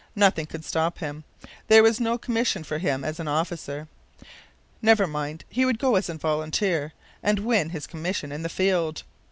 Nothing 0.15 0.47
could 0.47 0.65
stop 0.65 0.97
him. 0.97 1.25
There 1.67 1.83
was 1.83 1.99
no 1.99 2.17
commission 2.17 2.63
for 2.63 2.79
him 2.79 3.03
as 3.03 3.19
an 3.19 3.27
officer. 3.27 3.87
Never 4.81 5.05
mind! 5.05 5.45
He 5.47 5.63
would 5.63 5.77
go 5.77 5.93
as 5.95 6.09
a 6.09 6.15
volunteer 6.15 6.93
and 7.21 7.37
win 7.45 7.69
his 7.69 7.85
commission 7.85 8.31
in 8.31 8.41
the 8.41 8.49
field. 8.49 9.03